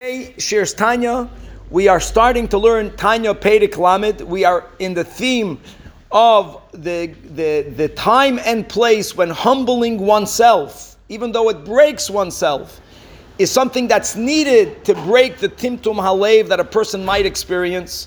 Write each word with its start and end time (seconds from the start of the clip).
Hey, 0.00 0.32
Shirs 0.38 0.76
Tanya. 0.76 1.28
We 1.70 1.88
are 1.88 1.98
starting 1.98 2.46
to 2.50 2.58
learn 2.58 2.94
Tanya 2.94 3.34
Perek 3.34 3.76
Lamed. 3.76 4.20
We 4.20 4.44
are 4.44 4.64
in 4.78 4.94
the 4.94 5.02
theme 5.02 5.60
of 6.12 6.62
the, 6.70 7.06
the, 7.34 7.62
the 7.76 7.88
time 7.88 8.38
and 8.44 8.68
place 8.68 9.16
when 9.16 9.28
humbling 9.28 9.98
oneself, 9.98 10.94
even 11.08 11.32
though 11.32 11.48
it 11.48 11.64
breaks 11.64 12.08
oneself, 12.08 12.80
is 13.40 13.50
something 13.50 13.88
that's 13.88 14.14
needed 14.14 14.84
to 14.84 14.94
break 14.94 15.38
the 15.38 15.48
timtum 15.48 15.96
halev 15.96 16.46
that 16.46 16.60
a 16.60 16.64
person 16.64 17.04
might 17.04 17.26
experience. 17.26 18.06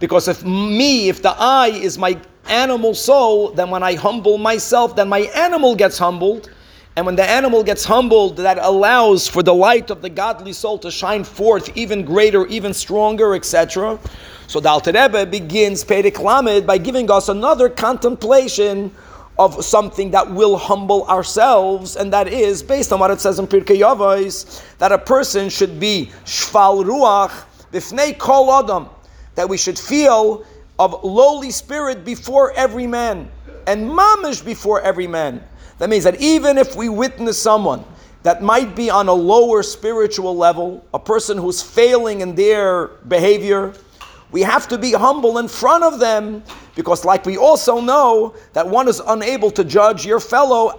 Because 0.00 0.28
if 0.28 0.44
me, 0.44 1.08
if 1.08 1.22
the 1.22 1.34
I 1.38 1.68
is 1.68 1.96
my 1.96 2.20
animal 2.46 2.92
soul, 2.92 3.52
then 3.52 3.70
when 3.70 3.82
I 3.82 3.94
humble 3.94 4.36
myself, 4.36 4.96
then 4.96 5.08
my 5.08 5.20
animal 5.34 5.76
gets 5.76 5.96
humbled 5.96 6.50
and 6.94 7.06
when 7.06 7.16
the 7.16 7.24
animal 7.24 7.62
gets 7.62 7.84
humbled, 7.84 8.36
that 8.36 8.58
allows 8.58 9.26
for 9.26 9.42
the 9.42 9.54
light 9.54 9.90
of 9.90 10.02
the 10.02 10.10
godly 10.10 10.52
soul 10.52 10.78
to 10.78 10.90
shine 10.90 11.24
forth 11.24 11.74
even 11.74 12.04
greater, 12.04 12.46
even 12.46 12.74
stronger, 12.74 13.34
etc. 13.34 13.98
So 14.46 14.60
the 14.60 14.68
Alter 14.68 14.92
Rebbe 14.92 15.24
begins 15.24 15.84
Perek 15.84 16.22
Lamed 16.22 16.66
by 16.66 16.76
giving 16.76 17.10
us 17.10 17.30
another 17.30 17.70
contemplation 17.70 18.90
of 19.38 19.64
something 19.64 20.10
that 20.10 20.30
will 20.30 20.58
humble 20.58 21.06
ourselves, 21.06 21.96
and 21.96 22.12
that 22.12 22.28
is 22.28 22.62
based 22.62 22.92
on 22.92 23.00
what 23.00 23.10
it 23.10 23.20
says 23.20 23.38
in 23.38 23.46
Pirkei 23.46 23.80
Avos, 23.80 24.62
that 24.76 24.92
a 24.92 24.98
person 24.98 25.48
should 25.48 25.80
be 25.80 26.10
shval 26.26 26.84
ruach 26.84 27.44
b'fnei 27.72 28.18
kol 28.18 28.52
adam, 28.52 28.90
that 29.34 29.48
we 29.48 29.56
should 29.56 29.78
feel 29.78 30.44
of 30.78 31.02
lowly 31.02 31.50
spirit 31.50 32.04
before 32.04 32.52
every 32.52 32.86
man, 32.86 33.30
and 33.66 33.88
mamish 33.88 34.44
before 34.44 34.80
every 34.80 35.06
man. 35.06 35.42
That 35.78 35.90
means 35.90 36.04
that 36.04 36.20
even 36.20 36.58
if 36.58 36.76
we 36.76 36.88
witness 36.88 37.40
someone 37.40 37.84
that 38.22 38.42
might 38.42 38.76
be 38.76 38.88
on 38.88 39.08
a 39.08 39.12
lower 39.12 39.62
spiritual 39.62 40.36
level, 40.36 40.84
a 40.94 40.98
person 40.98 41.36
who's 41.36 41.60
failing 41.62 42.20
in 42.20 42.34
their 42.34 42.88
behavior, 43.08 43.74
we 44.30 44.42
have 44.42 44.68
to 44.68 44.78
be 44.78 44.92
humble 44.92 45.38
in 45.38 45.48
front 45.48 45.84
of 45.84 45.98
them 45.98 46.42
because, 46.74 47.04
like 47.04 47.26
we 47.26 47.36
also 47.36 47.80
know, 47.80 48.34
that 48.52 48.66
one 48.66 48.88
is 48.88 49.00
unable 49.08 49.50
to 49.50 49.64
judge 49.64 50.06
your 50.06 50.20
fellow. 50.20 50.72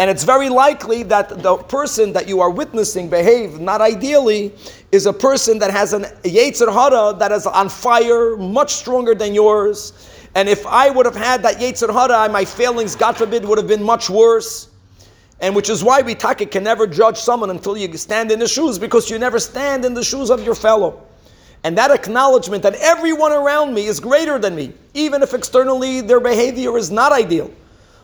And 0.00 0.08
it's 0.08 0.22
very 0.22 0.48
likely 0.48 1.02
that 1.02 1.42
the 1.42 1.56
person 1.56 2.12
that 2.12 2.28
you 2.28 2.40
are 2.40 2.50
witnessing 2.50 3.10
behave 3.10 3.58
not 3.58 3.80
ideally 3.80 4.54
is 4.92 5.06
a 5.06 5.12
person 5.12 5.58
that 5.58 5.72
has 5.72 5.92
an 5.92 6.04
Yetzer 6.22 6.72
Hara 6.72 7.18
that 7.18 7.32
is 7.32 7.46
on 7.46 7.68
fire, 7.68 8.36
much 8.36 8.74
stronger 8.74 9.14
than 9.14 9.34
yours 9.34 9.92
and 10.34 10.48
if 10.48 10.66
I 10.66 10.90
would 10.90 11.06
have 11.06 11.16
had 11.16 11.42
that 11.42 11.56
Yetzer 11.56 11.92
Hara, 11.92 12.30
my 12.30 12.44
failings, 12.44 12.94
God 12.94 13.16
forbid, 13.16 13.44
would 13.44 13.58
have 13.58 13.68
been 13.68 13.82
much 13.82 14.10
worse. 14.10 14.68
And 15.40 15.54
which 15.54 15.70
is 15.70 15.84
why 15.84 16.02
we 16.02 16.14
taka 16.14 16.46
can 16.46 16.64
never 16.64 16.86
judge 16.86 17.16
someone 17.16 17.50
until 17.50 17.76
you 17.76 17.96
stand 17.96 18.32
in 18.32 18.38
the 18.38 18.48
shoes, 18.48 18.78
because 18.78 19.08
you 19.08 19.18
never 19.18 19.38
stand 19.38 19.84
in 19.84 19.94
the 19.94 20.02
shoes 20.02 20.30
of 20.30 20.42
your 20.44 20.54
fellow. 20.54 21.06
And 21.64 21.76
that 21.78 21.90
acknowledgement 21.90 22.62
that 22.64 22.74
everyone 22.74 23.32
around 23.32 23.74
me 23.74 23.86
is 23.86 24.00
greater 24.00 24.38
than 24.38 24.54
me, 24.54 24.72
even 24.94 25.22
if 25.22 25.34
externally 25.34 26.00
their 26.00 26.20
behavior 26.20 26.76
is 26.76 26.90
not 26.90 27.12
ideal. 27.12 27.52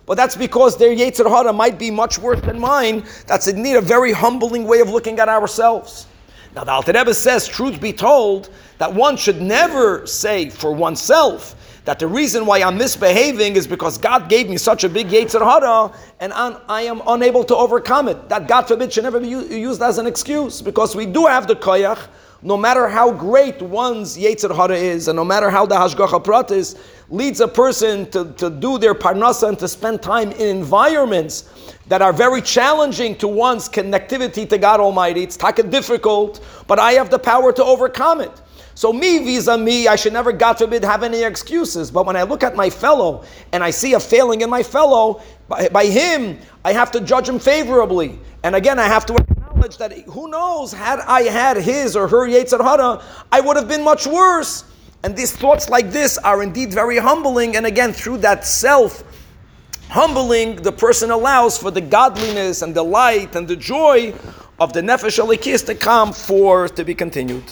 But 0.07 0.17
that's 0.17 0.37
because 0.37 0.77
their 0.77 0.95
Yetzer 0.95 1.29
Hara 1.29 1.53
might 1.53 1.79
be 1.79 1.91
much 1.91 2.19
worse 2.19 2.41
than 2.41 2.59
mine. 2.59 3.05
That's 3.27 3.49
indeed 3.49 3.77
a 3.77 3.81
very 3.81 4.13
humbling 4.13 4.65
way 4.65 4.81
of 4.81 4.91
looking 4.91 5.19
at 5.19 5.29
ourselves. 5.29 6.07
Now 6.55 6.63
the 6.65 6.73
Alter 6.73 6.93
Rebbe 6.93 7.15
says, 7.15 7.49
truth 7.49 7.81
be 7.81 7.93
told, 7.93 8.51
that 8.79 8.93
one 8.93 9.17
should 9.17 9.41
never 9.41 10.07
say 10.07 10.51
for 10.51 10.73
oneself 10.73 11.74
that 11.85 11.99
the 11.99 12.07
reason 12.07 12.47
why 12.47 12.63
I'm 12.63 12.79
misbehaving 12.79 13.57
is 13.57 13.67
because 13.67 13.99
God 13.99 14.29
gave 14.29 14.49
me 14.49 14.57
such 14.57 14.85
a 14.85 14.89
big 14.89 15.09
Yetzer 15.09 15.41
Hara 15.41 15.95
and 16.21 16.33
I'm, 16.33 16.57
I 16.69 16.83
am 16.83 17.03
unable 17.07 17.45
to 17.45 17.57
overcome 17.57 18.09
it. 18.09 18.29
That 18.29 18.49
God 18.49 18.63
forbid 18.63 18.93
should 18.93 19.05
never 19.05 19.21
be 19.21 19.29
used 19.29 19.83
as 19.83 19.99
an 19.99 20.07
excuse 20.07 20.63
because 20.63 20.97
we 20.97 21.05
do 21.05 21.27
have 21.27 21.47
the 21.47 21.55
koyach. 21.55 22.09
No 22.43 22.59
matter 22.59 22.89
how 22.89 23.11
great 23.11 23.63
one's 23.63 24.19
Yetzer 24.19 24.55
Hara 24.55 24.77
is, 24.77 25.09
and 25.09 25.17
no 25.17 25.25
matter 25.25 25.49
how 25.49 25.65
the 25.65 25.75
Hashgacha 25.75 26.23
Pratis 26.23 26.79
leads 27.09 27.41
a 27.41 27.49
person 27.49 28.11
to, 28.11 28.33
to 28.35 28.51
do 28.51 28.77
their 28.77 28.95
parnasa 28.95 29.49
and 29.49 29.59
to 29.59 29.67
spend 29.67 30.03
time 30.03 30.31
in 30.33 30.49
environments 30.59 31.51
that 31.87 32.03
are 32.03 32.13
very 32.13 32.43
challenging 32.43 33.17
to 33.17 33.29
one's 33.29 33.67
connectivity 33.69 34.49
to 34.49 34.59
God 34.59 34.79
Almighty. 34.81 35.23
It's 35.23 35.39
taka 35.39 35.63
difficult, 35.63 36.45
but 36.67 36.79
I 36.79 36.93
have 36.93 37.11
the 37.11 37.19
power 37.19 37.51
to 37.53 37.65
overcome 37.65 38.21
it. 38.21 38.43
So 38.75 38.93
me 38.93 39.19
vis-a 39.21 39.57
me, 39.57 39.87
I 39.87 39.95
should 39.95 40.13
never, 40.13 40.33
God 40.33 40.55
forbid, 40.55 40.83
have 40.85 41.03
any 41.05 41.23
excuses. 41.23 41.91
But 41.91 42.07
when 42.07 42.17
I 42.17 42.25
look 42.25 42.43
at 42.43 42.57
my 42.57 42.69
fellow 42.69 43.25
and 43.53 43.63
I 43.63 43.71
see 43.71 43.95
a 43.95 44.01
failing 44.01 44.41
in 44.41 44.51
my 44.51 44.63
fellow, 44.63 45.23
by, 45.49 45.69
by 45.69 45.87
him, 45.87 46.39
I 46.65 46.73
have 46.73 46.91
to 46.93 47.01
judge 47.01 47.29
him 47.29 47.39
favorably. 47.39 48.19
And 48.43 48.57
again, 48.57 48.79
I 48.81 48.89
have 48.89 49.07
to 49.07 49.15
acknowledge 49.15 49.77
that 49.79 49.93
who 50.09 50.29
knows, 50.29 50.73
had 50.73 51.01
I 51.01 51.23
had 51.23 51.57
his 51.57 51.95
or 51.95 52.09
her 52.09 52.29
Yetzer 52.29 53.03
I 53.31 53.41
would 53.41 53.57
have 53.57 53.69
been 53.69 53.85
much 53.85 54.07
worse. 54.07 54.65
And 55.05 55.15
these 55.15 55.33
thoughts 55.37 55.69
like 55.69 55.91
this 55.91 56.19
are 56.19 56.43
indeed 56.43 56.73
very 56.73 56.99
humbling. 56.99 57.57
And 57.57 57.67
again, 57.67 57.93
through 57.93 58.19
that 58.19 58.45
self 58.45 59.05
humbling, 59.89 60.57
the 60.57 60.73
person 60.73 61.11
allows 61.11 61.57
for 61.59 61.71
the 61.71 61.81
godliness 61.81 62.63
and 62.63 62.75
the 62.75 62.83
light 62.83 63.37
and 63.37 63.47
the 63.47 63.57
joy 63.57 64.15
of 64.59 64.73
the 64.73 64.81
Nefesh 64.81 65.23
Elokis 65.23 65.65
to 65.67 65.75
come 65.75 66.13
forth 66.13 66.75
to 66.77 66.85
be 66.85 66.95
continued. 66.95 67.43